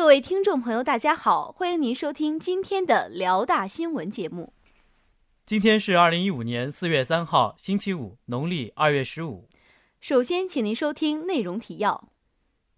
[0.00, 4.54] 各位听众朋友，大家好，欢迎您收听今天的辽大新闻节目。
[5.44, 9.46] 今天是二零一五年四月三号，星期五，农历二月十五。
[10.00, 12.08] 首先，请您收听内容提要：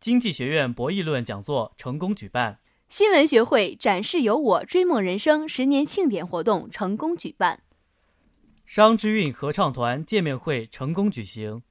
[0.00, 2.56] 经济学院博弈论讲座成功举办；
[2.88, 7.58] 新闻学会展示有我追梦人生十年庆典活动成功举办；
[8.66, 11.62] 商之韵合唱团见面会成功举行。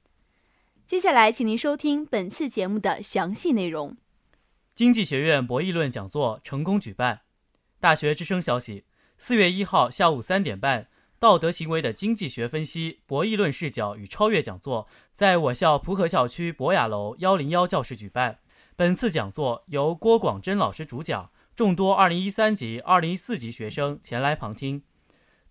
[0.86, 3.94] 接下来，请您收听本次节目的详细内容。
[4.74, 7.20] 经济学院博弈论讲座成功举办。
[7.78, 8.86] 大学之声消息：
[9.18, 18.38] 四月一号下午三点半，道德行为的经济学分析博弈论视角与超越讲座在我校浦河校区博雅楼幺零幺教室举办。
[18.74, 24.84] 本次讲座由郭广珍老师主讲，众多二零一三级、二零一四级学生前来旁听。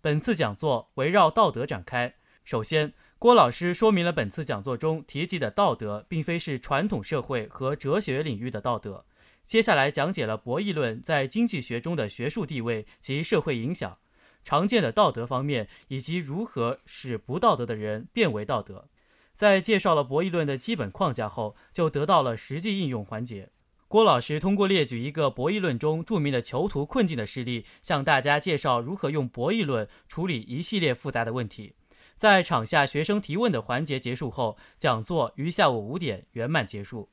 [0.01, 2.15] 本次讲座围绕道德展开。
[2.43, 9.05] 首先，郭老师说明了本次讲座中提及的道德，并非是传统社会和哲学领域的道德。
[9.45, 13.97] 接下来讲解了博弈论在经济学中的学术地位及社会影响、
[14.43, 18.87] 常见的道德方面，以及如何使不道德的人变为道德。
[19.33, 23.49] 在介绍了博弈论的基本框架后，就得到了实际应用环节。
[23.87, 31.73] 郭老师通过列举一个博弈论中著名的囚徒困境的事例，向大家介绍如何用博弈论处理一系列复杂的问题。
[32.15, 37.09] 在场下学生提问的环节结束后，讲座于下午五点圆满结束。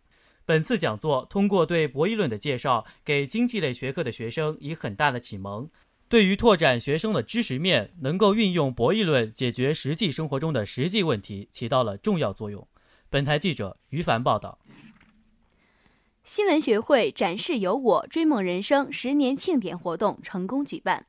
[0.49, 5.69] 本次讲座通过对博弈论的介绍，给经济类学科的学生以很大的启蒙，
[6.09, 12.67] 对于拓展学生的知识面，能够运用博弈论解决实际生活中的实际问题，起到了重要作用。
[13.11, 14.59] 本台记者于凡报道。
[16.25, 21.05] 新闻学会展示有我追梦人生十年庆典活动成功举办。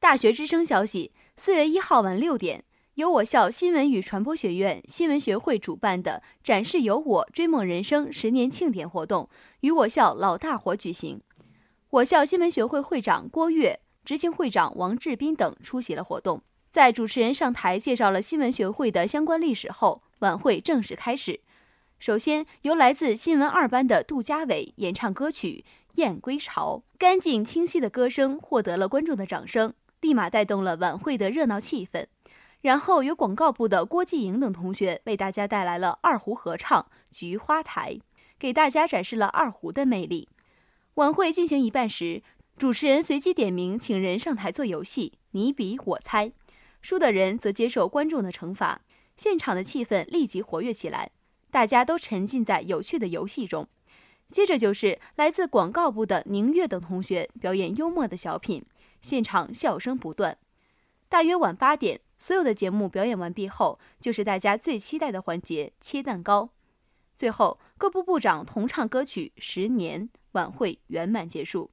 [0.00, 2.64] 大学之声消息：四月一号晚六点。
[2.98, 11.20] 由我校新闻与传播学院新闻学会主办的“展示有我追梦人生”十年庆典活动，于我校老大伙举行。
[11.90, 16.42] 我校新闻学会会长郭跃、执行会长王志斌等出席了活动。
[16.72, 21.38] 在主持人上台介绍了新闻学会的相关历史后，晚会正式开始。
[22.00, 25.64] 首先，由来自新闻二班的杜家伟演唱歌曲
[26.00, 32.04] 《燕归巢》，干净清晰的歌声获得了观众的掌声，立马带动了晚会的热闹气氛。
[32.60, 37.94] 然后由广告部的郭继莹等同学为大家带来了二胡合唱《菊花台》，
[38.38, 40.28] 给大家展示了二胡的魅力。
[40.94, 42.22] 晚会进行一半时，
[42.56, 46.32] 主持人随机点名，请人上台做游戏，你比我猜，
[46.82, 48.80] 输的人则接受观众的惩罚。
[49.16, 51.10] 现场的气氛立即活跃起来，
[51.50, 53.68] 大家都沉浸在有趣的游戏中。
[54.30, 58.64] 接着就是来自广告部的宁月等同学表演幽默的小品，
[59.00, 60.36] 现场笑声不断。
[61.08, 62.00] 大约晚八点。
[62.20, 66.50] 所有的节目表演完毕后，就是大家最期待的环节——切蛋糕。
[67.16, 71.70] 最后，各部部长同唱歌曲《十年》，晚会圆满结束。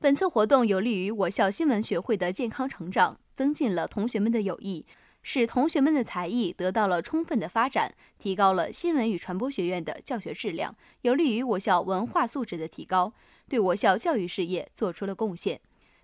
[0.00, 4.84] 本次活动有利于我校新闻学会的健康成长，增进了同学们的友谊，
[5.22, 13.12] 使同学们的才艺得到了充分的发展，提高了新闻与传播学院的教学质量，有利于我校文化素质的提高，
[13.48, 15.60] 对我校教育事业做出了贡献。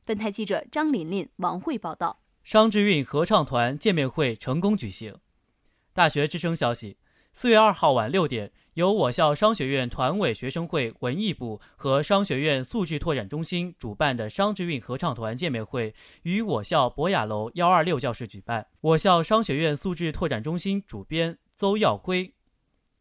[0.06, 2.20] 本台记者张琳琳、王慧报道。
[2.42, 5.16] 商之韵合唱团见面会成功举行。
[5.94, 6.98] 大学之声消息：
[7.32, 15.94] 四月二号晚六点，由我校商学院团委学生会文艺部和商学院素质拓展中心主办的商之韵合唱团见面会
[16.24, 18.66] 于我校博雅楼幺二六教室举办。
[18.82, 22.34] 我校商学院素质拓展中心主编邹耀辉、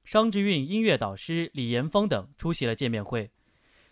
[0.06, 3.30] 商之韵音乐导师李延峰等出席了见面会。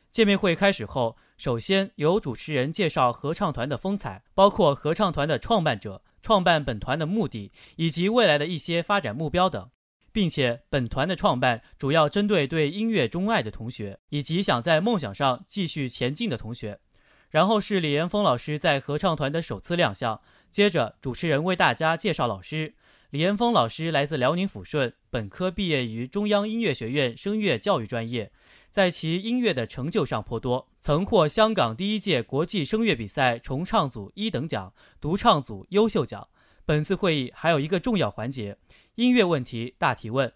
[0.09, 1.17] 见面会开始后。
[1.41, 9.71] 首先由主持人介绍合唱团的风采，包括合唱团的创办者、创办本团的目的以及未来的一些发展目标等，
[10.11, 16.79] 并且本团的创办主要针对对音乐钟爱的同学以及想在梦想上继续前进的同学。
[17.31, 20.21] 然后是李岩峰老师在合唱团的首次亮相，
[20.51, 22.75] 接着主持人为大家介绍老师。
[23.09, 28.31] 李岩峰老师来自辽宁抚顺，本科毕业于中央音乐学院声乐教育专业。
[28.71, 36.29] 在其音乐的成就上颇多，曾获香港第一届国际声乐比赛重唱组一等奖、独唱组优秀奖。
[36.65, 38.57] 本次会议还有一个重要环节——
[38.95, 40.31] 音乐问题大提问，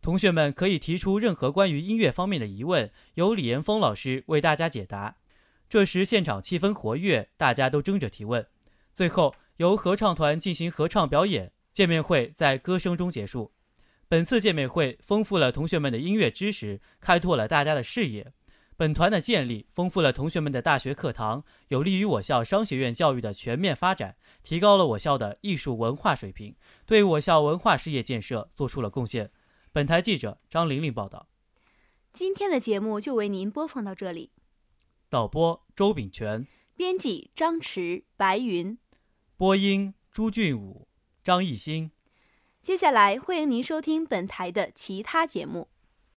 [0.00, 5.16] 同学们可以提出任何关于音乐方面的疑问，由李岩峰老师为大家解答。
[5.68, 8.46] 这时现场气氛活跃，大家都争着提问。
[8.94, 13.52] 最后由合唱团进行合唱表演，见面会在歌声中结束。
[14.10, 18.32] 本次见面会丰富了同学们的音乐知识，开拓了大家的视野。
[18.74, 26.56] 本团的建立丰富了同学们的大学课堂，有利于我校商学院教育的全面发展，提高了我校的艺术文化水平，
[26.86, 29.30] 对我校文化事业建设做出了贡献。
[29.72, 31.28] 本台记者张玲玲报道。
[32.14, 34.30] 今天的节目就为您播放到这里。
[35.10, 38.78] 导播周炳全，编辑张驰，白云
[39.36, 40.88] 播音，朱俊武，
[41.22, 41.90] 张艺兴。
[42.68, 45.68] 接下来欢迎您收听本台的其他节目。